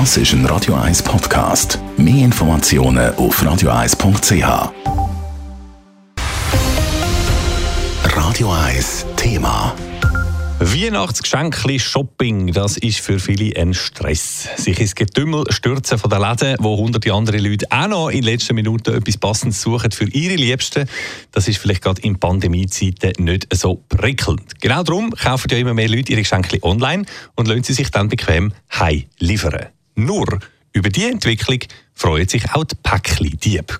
Das 0.00 0.16
ist 0.16 0.32
ein 0.32 0.44
Radio 0.46 0.74
1 0.74 1.04
Podcast. 1.04 1.78
Mehr 1.96 2.24
Informationen 2.24 3.14
auf 3.14 3.40
radio1.ch. 3.40 4.72
Radio 8.02 8.52
1 8.52 9.06
Thema. 9.14 9.72
Weihnachtsgeschenkli 10.58 11.78
Shopping, 11.78 12.52
das 12.52 12.76
ist 12.76 12.98
für 12.98 13.20
viele 13.20 13.56
ein 13.56 13.72
Stress. 13.72 14.48
Sich 14.56 14.80
ins 14.80 14.96
Getümmel 14.96 15.44
stürzen 15.50 15.96
von 15.96 16.10
den 16.10 16.22
Läden, 16.22 16.56
wo 16.58 16.76
hunderte 16.76 17.12
andere 17.12 17.38
Leute 17.38 17.66
auch 17.70 17.86
noch 17.86 18.08
in 18.08 18.24
letzten 18.24 18.56
Minuten 18.56 18.96
etwas 18.96 19.16
Passendes 19.16 19.62
suchen 19.62 19.92
für 19.92 20.08
ihre 20.08 20.34
Liebsten, 20.34 20.88
das 21.30 21.46
ist 21.46 21.58
vielleicht 21.58 21.82
gerade 21.82 22.02
in 22.02 22.18
Pandemiezeiten 22.18 23.12
nicht 23.24 23.46
so 23.54 23.76
prickelnd. 23.88 24.60
Genau 24.60 24.82
darum 24.82 25.12
kaufen 25.12 25.48
ja 25.52 25.58
immer 25.58 25.72
mehr 25.72 25.88
Leute 25.88 26.10
ihre 26.10 26.22
Geschenke 26.22 26.60
online 26.64 27.04
und 27.36 27.46
lassen 27.46 27.62
sie 27.62 27.74
sich 27.74 27.92
dann 27.92 28.08
bequem 28.08 28.52
heim 28.72 29.04
liefern. 29.20 29.68
Nur 29.94 30.40
über 30.72 30.88
die 30.88 31.04
Entwicklung 31.04 31.60
freuen 31.94 32.28
sich 32.28 32.50
auch 32.52 32.64
die 32.64 32.76
Päckli-Diebe. 32.82 33.78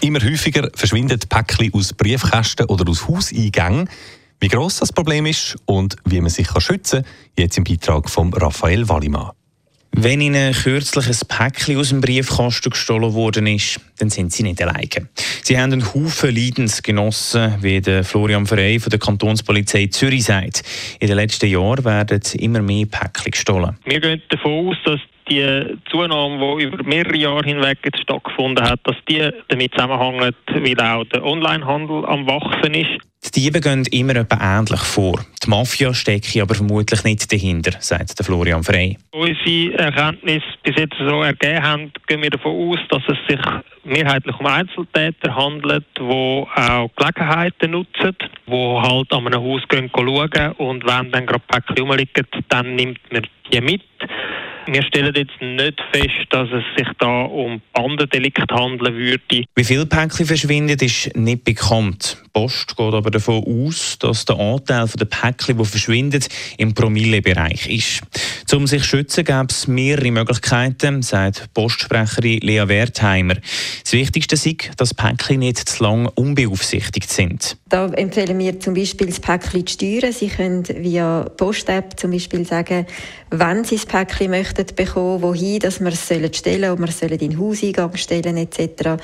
Immer 0.00 0.22
häufiger 0.22 0.70
verschwinden 0.74 1.18
Päckli 1.28 1.70
aus 1.72 1.92
Briefkästen 1.92 2.66
oder 2.66 2.88
aus 2.88 3.08
Hauseingängen. 3.08 3.88
Wie 4.40 4.48
gross 4.48 4.78
das 4.78 4.92
Problem 4.92 5.26
ist 5.26 5.56
und 5.64 5.96
wie 6.04 6.20
man 6.20 6.30
sich 6.30 6.48
schützen 6.58 7.02
kann, 7.02 7.12
jetzt 7.38 7.56
im 7.56 7.64
Beitrag 7.64 8.10
von 8.10 8.32
Raphael 8.34 8.88
Wallimann. 8.88 9.30
Wenn 9.98 10.20
Ihnen 10.20 10.52
kürzlich 10.52 11.06
ein 11.06 11.16
Päckchen 11.26 11.78
aus 11.78 11.88
dem 11.88 12.02
Briefkasten 12.02 12.68
gestohlen 12.68 13.14
worden 13.14 13.46
ist, 13.46 13.80
dann 13.98 14.10
sind 14.10 14.30
Sie 14.30 14.42
nicht 14.42 14.60
alleine. 14.60 15.08
Sie 15.42 15.58
haben 15.58 15.72
einen 15.72 15.94
Haufen 15.94 16.34
Leidensgenossen, 16.34 17.54
wie 17.62 17.80
der 17.80 18.04
Florian 18.04 18.44
Frey 18.44 18.78
von 18.78 18.90
der 18.90 18.98
Kantonspolizei 18.98 19.86
Zürich 19.86 20.24
sagt. 20.24 20.62
In 21.00 21.08
den 21.08 21.16
letzten 21.16 21.46
Jahren 21.46 21.82
werden 21.86 22.20
immer 22.34 22.60
mehr 22.60 22.84
Päckchen 22.84 23.30
gestohlen. 23.30 23.78
Wir 23.86 24.00
gehen 24.00 24.20
davon 24.28 24.68
aus, 24.68 24.76
dass 24.84 25.00
die 25.28 25.78
Zunahme, 25.90 26.56
die 26.58 26.64
über 26.64 26.82
mehrere 26.84 27.16
Jahre 27.16 27.44
hinweg 27.44 27.78
jetzt 27.84 28.00
stattgefunden 28.00 28.64
hat, 28.64 28.80
dass 28.84 28.96
die 29.08 29.30
damit 29.48 29.72
zusammenhängt, 29.72 30.36
weil 30.48 30.80
auch 30.80 31.04
der 31.04 31.24
Onlinehandel 31.24 32.04
am 32.06 32.26
Wachsen 32.26 32.74
ist. 32.74 33.00
Die 33.34 33.40
Diebe 33.40 33.60
gehen 33.60 33.84
immer 33.90 34.16
etwa 34.16 34.58
ähnlich 34.58 34.80
vor. 34.80 35.20
Die 35.44 35.50
Mafia 35.50 35.92
stecke 35.92 36.42
aber 36.42 36.54
vermutlich 36.54 37.02
nicht 37.02 37.32
dahinter, 37.32 37.72
sagt 37.80 38.18
der 38.18 38.24
Florian 38.24 38.62
Frey. 38.62 38.96
Unsere 39.12 39.78
Erkenntnisse 39.78 40.46
bis 40.62 40.76
jetzt 40.76 40.96
so 40.98 41.22
ergeben 41.22 41.62
haben, 41.62 41.92
gehen 42.06 42.22
wir 42.22 42.30
davon 42.30 42.70
aus, 42.70 42.78
dass 42.88 43.02
es 43.08 43.18
sich 43.28 43.44
mehrheitlich 43.84 44.38
um 44.38 44.46
Einzeltäter 44.46 45.34
handelt, 45.34 45.84
die 45.98 46.02
auch 46.02 46.90
Gelegenheiten 46.96 47.72
nutzen, 47.72 48.16
die 48.46 48.52
halt 48.52 49.12
an 49.12 49.26
einem 49.26 49.42
Haus 49.42 49.62
gehen 49.68 49.90
schauen 49.92 50.52
und 50.58 50.84
wenn 50.86 51.10
dann 51.10 51.26
gerade 51.26 51.42
Päckchen 51.48 51.78
rumliegen, 51.78 52.26
dann 52.48 52.74
nimmt 52.76 53.00
man 53.12 53.26
die 53.52 53.60
mit. 53.60 53.82
Wir 54.68 54.82
stellen 54.82 55.14
jetzt 55.14 55.40
nicht 55.40 55.80
fest, 55.92 56.26
dass 56.30 56.48
es 56.50 56.64
sich 56.76 56.88
da 56.98 57.22
um 57.22 57.60
Bandendelikt 57.72 58.50
handeln 58.50 58.96
würde. 58.96 59.44
Wie 59.54 59.64
viele 59.64 59.86
Päckchen 59.86 60.26
verschwinden, 60.26 60.76
ist 60.80 61.14
nicht 61.14 61.44
bekannt. 61.44 62.20
Post 62.32 62.76
geht 62.76 62.92
aber 62.92 63.10
davon 63.12 63.44
aus, 63.46 63.96
dass 64.00 64.24
der 64.24 64.38
Anteil 64.38 64.88
der 64.88 65.04
Päckchen, 65.04 65.56
die 65.56 65.64
verschwinden, 65.64 66.24
im 66.58 66.74
Promillebereich 66.74 67.68
ist. 67.68 68.02
Um 68.54 68.66
sich 68.66 68.82
zu 68.82 68.88
schützen, 68.88 69.24
gäbe 69.24 69.48
es 69.50 69.66
mehrere 69.66 70.10
Möglichkeiten, 70.10 71.02
sagt 71.02 71.52
Postsprecherin 71.52 72.40
Lea 72.40 72.68
Wertheimer. 72.68 73.34
Das 73.82 73.92
Wichtigste 73.92 74.34
ist, 74.34 74.70
dass 74.76 74.94
Päckchen 74.94 75.40
nicht 75.40 75.58
zu 75.58 75.82
lange 75.82 76.10
unbeaufsichtigt 76.12 77.10
sind. 77.10 77.58
Da 77.68 77.86
empfehlen 77.88 78.38
wir 78.38 78.58
zum 78.60 78.74
Beispiel 78.74 79.08
das 79.08 79.20
Päckchen 79.20 79.66
zu 79.66 79.74
steuern. 79.74 80.12
Sie 80.12 80.28
können 80.28 80.64
via 80.68 81.28
Post-App 81.36 81.98
zum 81.98 82.12
Beispiel 82.12 82.46
sagen, 82.46 82.86
wenn 83.30 83.64
Sie 83.64 83.76
das 83.76 83.86
Päckchen 83.86 84.30
möchten 84.30 84.66
bekommen, 84.74 85.22
wohin, 85.22 85.58
dass 85.58 85.80
wir 85.80 85.88
es 85.88 86.04
stellen 86.04 86.32
sollen, 86.32 86.70
ob 86.70 86.78
wir 86.78 86.88
es 86.88 87.02
in 87.02 87.18
den 87.18 87.38
Hauseingang 87.38 87.96
stellen 87.96 88.36
etc. 88.36 89.02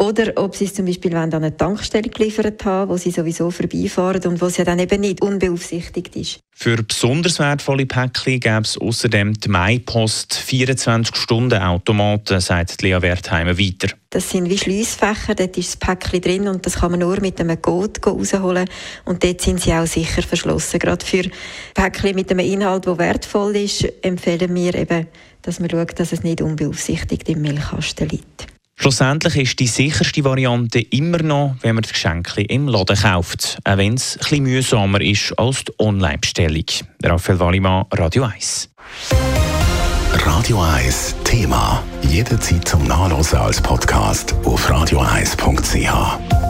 Oder 0.00 0.32
ob 0.36 0.56
sie 0.56 0.64
es 0.64 0.72
zum 0.72 0.86
Beispiel 0.86 1.14
an 1.14 1.30
eine 1.30 1.54
Tankstelle 1.54 2.08
geliefert 2.08 2.64
haben, 2.64 2.90
wo 2.90 2.96
sie 2.96 3.10
sowieso 3.10 3.50
vorbeifahren 3.50 4.24
und 4.24 4.40
wo 4.40 4.48
sie 4.48 4.64
dann 4.64 4.78
eben 4.78 5.02
nicht 5.02 5.20
unbeaufsichtigt 5.20 6.16
ist. 6.16 6.40
Für 6.56 6.82
besonders 6.82 7.38
wertvolle 7.38 7.84
Päckchen 7.84 8.40
gäbe 8.40 8.62
es 8.62 8.78
außerdem 8.78 9.34
die 9.34 9.50
MyPost 9.50 10.42
24-Stunden-Automaten, 10.48 12.40
sagt 12.40 12.80
Lea 12.80 12.96
Wertheimer 13.02 13.58
weiter. 13.58 13.88
Das 14.08 14.30
sind 14.30 14.48
wie 14.48 14.56
Schliessfächer, 14.56 15.34
dort 15.34 15.58
ist 15.58 15.68
das 15.68 15.76
Päckchen 15.76 16.22
drin 16.22 16.48
und 16.48 16.64
das 16.64 16.76
kann 16.76 16.92
man 16.92 17.00
nur 17.00 17.20
mit 17.20 17.38
einem 17.38 17.60
Code 17.60 18.00
rausholen 18.00 18.70
und 19.04 19.22
dort 19.22 19.42
sind 19.42 19.60
sie 19.60 19.74
auch 19.74 19.86
sicher 19.86 20.22
verschlossen. 20.22 20.78
Gerade 20.78 21.04
für 21.04 21.28
Päckchen 21.74 22.14
mit 22.14 22.30
einem 22.30 22.46
Inhalt, 22.46 22.86
der 22.86 22.96
wertvoll 22.96 23.54
ist, 23.56 23.86
empfehlen 24.00 24.54
wir 24.54 24.74
eben, 24.76 25.08
dass 25.42 25.60
man 25.60 25.68
schaut, 25.68 26.00
dass 26.00 26.12
es 26.12 26.22
nicht 26.22 26.40
unbeaufsichtigt 26.40 27.28
im 27.28 27.42
Milchkasten 27.42 28.08
liegt. 28.08 28.49
Schlussendlich 28.80 29.36
ist 29.36 29.58
die 29.58 29.66
sicherste 29.66 30.24
Variante 30.24 30.80
immer 30.80 31.22
noch, 31.22 31.54
wenn 31.60 31.74
man 31.74 31.82
das 31.82 31.92
Geschenk 31.92 32.32
im 32.48 32.66
Laden 32.66 32.96
kauft, 32.96 33.58
auch 33.64 33.76
wenn 33.76 33.92
es 33.92 34.16
etwas 34.16 34.38
mühsamer 34.38 35.02
ist 35.02 35.38
als 35.38 35.64
die 35.64 35.72
Online-Bestellung. 35.78 36.64
Raphael 37.04 37.38
Wallimann, 37.40 37.84
Radio 37.92 38.24
1. 38.24 38.70
Radio 40.14 40.62
1 40.62 41.14
Thema. 41.24 41.82
Jederzeit 42.08 42.66
zum 42.66 42.82
Nachlesen 42.84 43.38
als 43.40 43.60
Podcast 43.60 44.34
auf 44.46 44.66
radio1.ch. 44.70 46.49